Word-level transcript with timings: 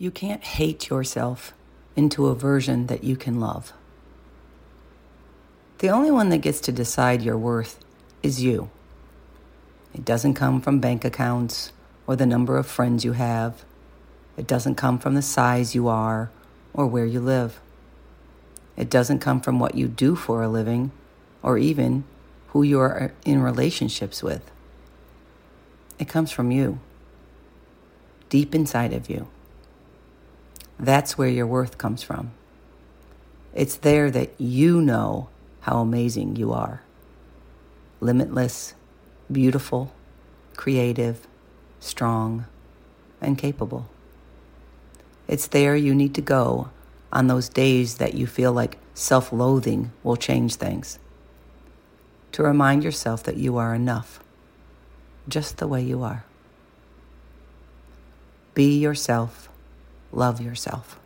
You 0.00 0.10
can't 0.10 0.42
hate 0.42 0.88
yourself 0.88 1.52
into 1.94 2.28
a 2.28 2.34
version 2.34 2.86
that 2.86 3.04
you 3.04 3.16
can 3.16 3.38
love. 3.38 3.74
The 5.80 5.90
only 5.90 6.10
one 6.10 6.30
that 6.30 6.38
gets 6.38 6.58
to 6.60 6.72
decide 6.72 7.20
your 7.20 7.36
worth 7.36 7.78
is 8.22 8.42
you. 8.42 8.70
It 9.92 10.02
doesn't 10.02 10.32
come 10.32 10.62
from 10.62 10.80
bank 10.80 11.04
accounts 11.04 11.72
or 12.06 12.16
the 12.16 12.24
number 12.24 12.56
of 12.56 12.66
friends 12.66 13.04
you 13.04 13.12
have. 13.12 13.62
It 14.38 14.46
doesn't 14.46 14.76
come 14.76 14.98
from 14.98 15.16
the 15.16 15.20
size 15.20 15.74
you 15.74 15.86
are 15.86 16.30
or 16.72 16.86
where 16.86 17.04
you 17.04 17.20
live. 17.20 17.60
It 18.78 18.88
doesn't 18.88 19.18
come 19.18 19.42
from 19.42 19.58
what 19.58 19.74
you 19.74 19.86
do 19.86 20.16
for 20.16 20.42
a 20.42 20.48
living 20.48 20.92
or 21.42 21.58
even 21.58 22.04
who 22.48 22.62
you 22.62 22.80
are 22.80 23.12
in 23.26 23.42
relationships 23.42 24.22
with. 24.22 24.50
It 25.98 26.08
comes 26.08 26.32
from 26.32 26.50
you, 26.50 26.80
deep 28.30 28.54
inside 28.54 28.94
of 28.94 29.10
you. 29.10 29.28
That's 30.80 31.18
where 31.18 31.28
your 31.28 31.46
worth 31.46 31.76
comes 31.76 32.02
from. 32.02 32.30
It's 33.54 33.76
there 33.76 34.10
that 34.10 34.32
you 34.40 34.80
know 34.80 35.28
how 35.60 35.80
amazing 35.80 36.36
you 36.36 36.54
are. 36.54 36.80
Limitless, 38.00 38.72
beautiful, 39.30 39.92
creative, 40.56 41.26
strong, 41.80 42.46
and 43.20 43.36
capable. 43.36 43.90
It's 45.28 45.46
there 45.48 45.76
you 45.76 45.94
need 45.94 46.14
to 46.14 46.22
go 46.22 46.70
on 47.12 47.26
those 47.26 47.50
days 47.50 47.96
that 47.96 48.14
you 48.14 48.26
feel 48.26 48.52
like 48.52 48.78
self 48.94 49.34
loathing 49.34 49.92
will 50.02 50.16
change 50.16 50.54
things. 50.54 50.98
To 52.32 52.42
remind 52.42 52.84
yourself 52.84 53.22
that 53.24 53.36
you 53.36 53.58
are 53.58 53.74
enough, 53.74 54.20
just 55.28 55.58
the 55.58 55.68
way 55.68 55.82
you 55.82 56.02
are. 56.02 56.24
Be 58.54 58.78
yourself, 58.78 59.49
love 60.12 60.40
yourself. 60.40 60.98